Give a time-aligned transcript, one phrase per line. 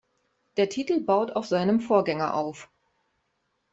[0.57, 2.71] Der Titel baut auf seinem Vorgänger auf.